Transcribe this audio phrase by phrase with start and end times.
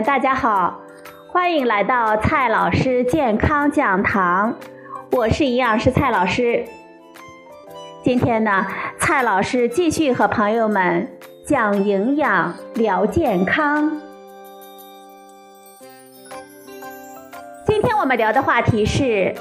[0.00, 0.80] 大家好，
[1.28, 4.56] 欢迎来到蔡老师健康讲堂，
[5.10, 6.64] 我是营养师蔡老师。
[8.02, 8.66] 今天呢，
[8.98, 11.12] 蔡老师继续和朋友们
[11.46, 14.00] 讲营养、聊健康。
[17.66, 19.34] 今天我们聊的话题是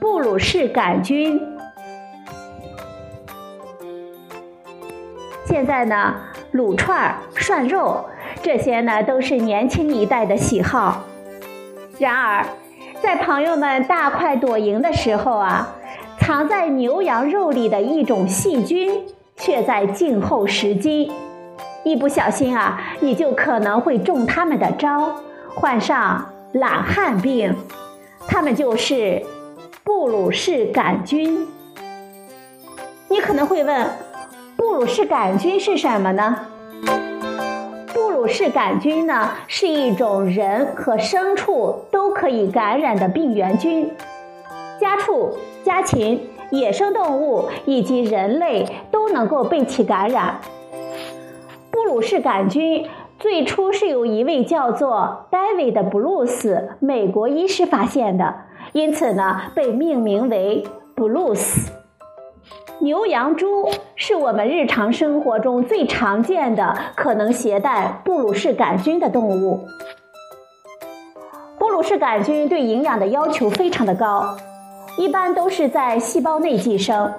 [0.00, 1.40] 布鲁氏杆菌。
[5.44, 6.16] 现在呢，
[6.52, 8.04] 卤串儿、涮肉
[8.42, 11.04] 这些呢，都是年轻一代的喜好。
[11.98, 12.46] 然而，
[13.02, 15.74] 在朋友们大快朵颐的时候啊，
[16.18, 19.02] 藏在牛羊肉里的一种细菌，
[19.36, 21.12] 却在静候时机。
[21.84, 25.16] 一不小心啊，你就可能会中他们的招，
[25.54, 27.54] 患上懒汉病。
[28.26, 29.22] 他们就是
[29.84, 31.46] 布鲁氏杆菌。
[33.08, 33.90] 你可能会问，
[34.56, 36.36] 布鲁氏杆菌是什么呢？
[38.28, 43.90] 布鲁氏杆菌呢，是一种人和牲畜都可以感染的病原菌。
[44.78, 45.30] 家畜、
[45.64, 50.40] 家禽、野生动物以及人类都能够被其感染。
[51.70, 52.86] 布鲁氏杆菌
[53.18, 58.34] 最初是由一位叫做 David 布鲁斯美国医师发现的，
[58.72, 61.77] 因此呢，被命名为 Blues。
[62.80, 69.66] 牛羊猪是我们日常生活中最常见的可能携带布鲁氏杆菌的动物。
[71.58, 74.36] 布鲁氏杆菌对营养的要求非常的高。
[74.96, 77.12] 一般都是在细胞内寄生，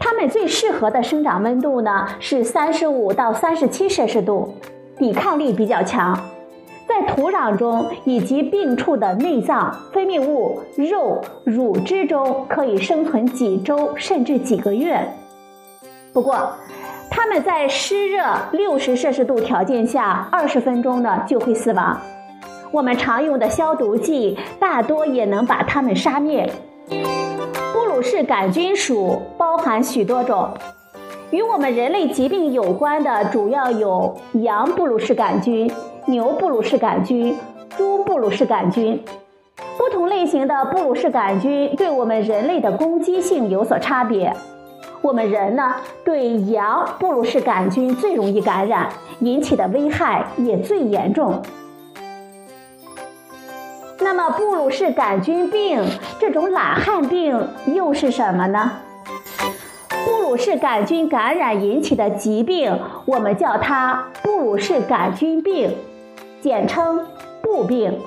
[0.00, 4.54] 它们最适合的生长温度呢是三十五到三十七摄氏度，
[4.98, 6.18] 抵抗力比较强，
[7.00, 15.00] 在土壤中以及病处的内脏、分泌物、肉、乳汁中可以生存几周甚至几个月。
[16.12, 16.52] 不过，
[17.10, 18.22] 它们在湿热
[18.52, 21.98] 六十摄氏度条件下，二十分钟呢就会死亡。
[22.70, 26.52] 我们常用的消毒剂大多也能把它们杀灭。
[27.72, 30.50] 布鲁氏杆菌属包含许多种，
[31.30, 35.70] 与我们人类疾病有关的主要有羊布鲁氏杆菌、
[36.06, 37.36] 牛布鲁氏杆菌、
[37.76, 39.00] 猪布鲁氏杆菌。
[39.78, 44.34] 不同类型的布鲁氏杆菌对我们人类的攻击性有所差别。
[45.02, 48.88] 我们人呢，对羊布鲁氏杆菌最容易感染，
[49.20, 51.40] 引起的危害也最严重。
[54.00, 55.82] 那么，布鲁氏杆菌病
[56.18, 58.72] 这种懒汉病又是什么呢？
[60.30, 65.74] 布鲁氏杆菌感染引起的疾病，我们叫它布鲁氏杆菌病，
[66.40, 67.04] 简称
[67.42, 67.98] 布病，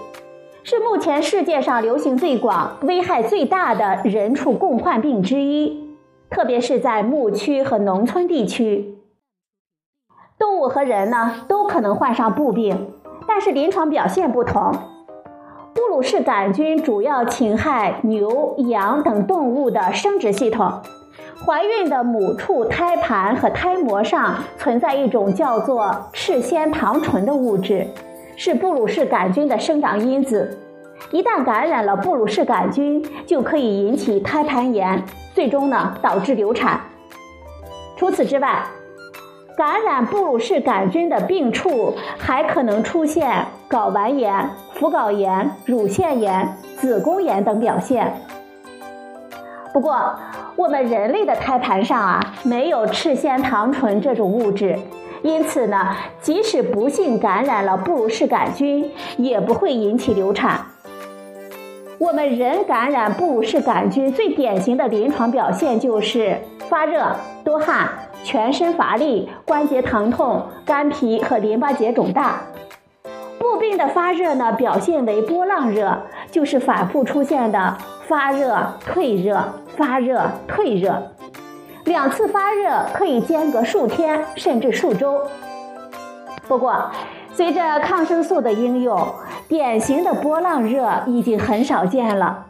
[0.63, 5.93] 是目前世界上流行最广、危害最大的人畜共患病之一，
[6.29, 8.95] 特别是在牧区和农村地区。
[10.39, 12.93] 动物和人呢都可能患上布病，
[13.27, 14.71] 但是临床表现不同。
[15.73, 20.71] 布鲁氏杆菌主要侵害牛、羊等动物的生殖系统。
[21.45, 27.85] 怀孕的母畜胎盘和胎膜上存在一种叫做赤藓糖醇的物质，
[28.37, 30.57] 是布鲁氏杆菌的生长因子。
[31.11, 35.03] 一旦感染了布鲁氏杆菌，就可以引起胎盘炎，
[35.33, 36.79] 最终呢导致流产。
[37.97, 38.63] 除此之外，
[39.57, 48.13] 感染布鲁氏杆菌的病处还可能出现睾丸炎、附睾炎、乳腺炎、子宫炎等表现。
[49.73, 50.15] 不过，
[50.55, 54.77] 我们人类的胎盘上啊没有赤藓糖醇这种物质，
[55.21, 60.65] 因此呢，即使不幸感染了布鲁氏杆菌，也不会引起流产。
[61.97, 66.37] 我们人感染布鲁氏杆菌最典型的临床表现就是
[66.69, 67.89] 发热、多汗。
[68.25, 72.39] 全身乏力、关节疼痛、肝脾和淋巴结肿大。
[73.37, 77.77] 布病的发热呢，表现为波浪热，就是反复出现的
[78.07, 79.43] 发热、退热、
[79.77, 81.11] 发热、退热。
[81.85, 85.21] 两次发热可以间隔数天甚至数周。
[86.47, 86.91] 不过，
[87.33, 89.05] 随着抗生素的应用，
[89.47, 92.45] 典型的波浪热已经很少见了。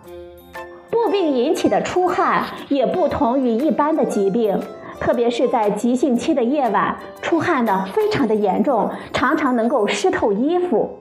[0.92, 4.60] 布病引起的出汗也不同于一般的疾病。
[5.00, 11.00] 特别是在急性期的夜晚，出汗的非常的严重，常常能够湿透衣服。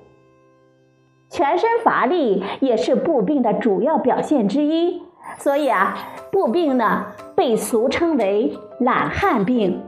[1.31, 5.03] 全身乏力也是布病的主要表现之一，
[5.39, 5.97] 所以啊，
[6.31, 9.83] 布病呢被俗称为懒汉病。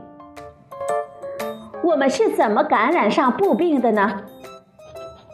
[1.83, 4.21] 我们是怎么感染上布病的呢？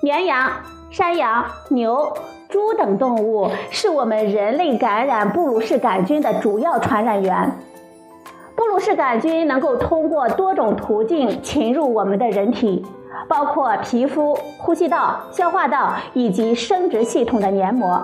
[0.03, 0.51] 绵羊、
[0.89, 2.11] 山羊、牛、
[2.49, 7.51] 猪等动物是我们人类感染布鲁氏杆菌的主要传染源。
[8.55, 12.85] 布鲁氏杆菌能够通过多种途径侵入我们的人体，
[13.27, 18.03] 包括皮肤、呼吸道、消化道以及生殖系统的黏膜。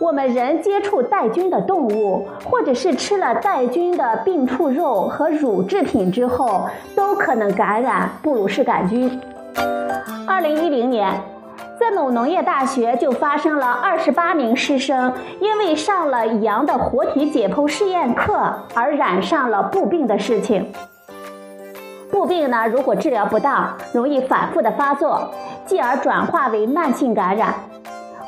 [0.00, 9.20] 我们人接触带菌的动物，或者是吃了带菌的病畜肉和乳制品之后，都可能感染布鲁氏杆菌。
[10.26, 11.12] 二零一零年，
[11.78, 20.72] 在某农业大学就发生了二十八名师生因为上了羊的活体解剖试验课而染上了布病的事情。
[22.10, 25.30] 布病呢，如果治疗不当，容易反复的发作，
[25.64, 27.54] 继而转化为慢性感染。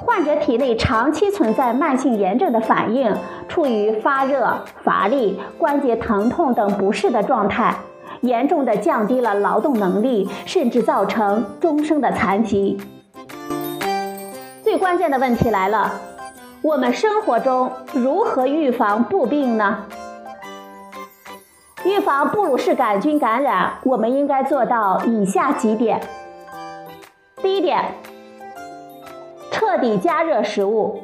[0.06, 3.12] 患者体内长期存在慢性炎症的反应，
[3.48, 7.74] 处于发热、乏力、关节疼痛等不适的状态，
[8.20, 12.80] 严重的降低了劳动能力，甚至造成终生的残疾。
[14.62, 15.90] 最关键的问题来了，
[16.62, 19.86] 我们生活中如何预防布病呢？
[21.84, 26.00] 预防布鲁氏杆菌感染，我们应该做到以下几点。
[27.42, 27.84] 第一点。
[29.78, 31.00] 底加热食物，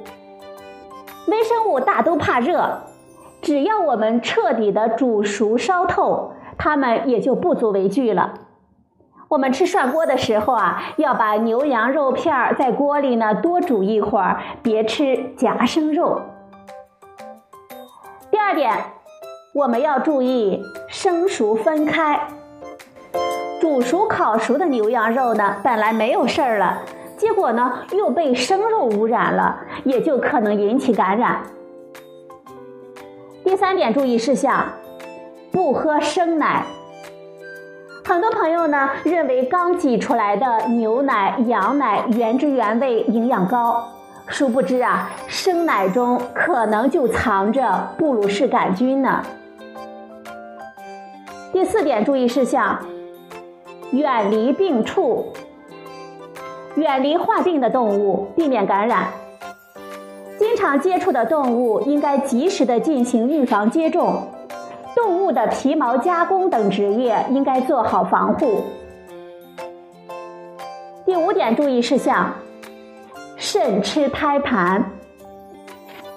[1.28, 2.80] 微生物大都怕热，
[3.40, 8.34] 只要我们彻底的煮熟烧透，它们也就不足为惧了。
[9.28, 16.20] 我们吃涮锅的时候啊，要把牛羊肉片在锅里呢多煮一会儿，别吃夹生肉。
[18.30, 18.72] 第二点，
[19.54, 22.28] 我们要注意生熟分开，
[23.60, 26.82] 煮熟、烤熟的牛羊肉呢，本来没有事儿了。
[27.22, 31.40] 结果呢，又被生肉污染了，也就可能引起感染。
[33.44, 34.66] 第三点注意事项：
[35.52, 36.64] 不喝生奶。
[38.04, 43.88] 很多朋友呢认为刚挤出来的牛奶、羊奶原汁原味、营养高，
[44.26, 49.22] 殊不知啊，生奶中可能就藏着布鲁氏杆菌呢。
[51.52, 52.80] 第四点注意事项：
[53.92, 55.32] 远离病畜。
[56.76, 59.08] 远离患病的动物，避免感染。
[60.38, 64.22] 经常接触的动物应该及时的进行预防接种。
[64.94, 68.64] 动物的皮毛加工等职业应该做好防护。
[71.04, 72.32] 第五点注意事项：
[73.36, 74.84] 慎吃胎盘。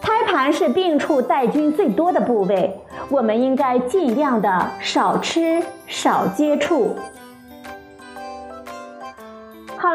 [0.02, 2.80] 胎盘是病畜带菌最多的部位，
[3.10, 6.96] 我们应该尽量的少吃少接触。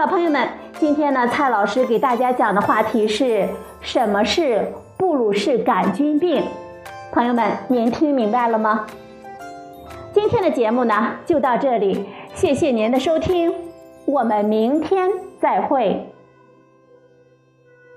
[0.01, 0.49] 好了，朋友们，
[0.79, 3.47] 今天呢，蔡老师给大家讲的话题是
[3.83, 6.43] 什么是布鲁氏杆菌病？
[7.13, 8.87] 朋友们，您听明白了吗？
[10.15, 13.53] 今天的节目呢，就到这里，谢谢您的收听，
[14.07, 16.10] 我们明天再会。